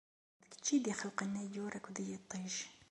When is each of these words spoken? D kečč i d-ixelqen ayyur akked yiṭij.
D 0.41 0.43
kečč 0.51 0.67
i 0.75 0.77
d-ixelqen 0.83 1.39
ayyur 1.41 1.73
akked 1.77 1.97
yiṭij. 2.07 2.53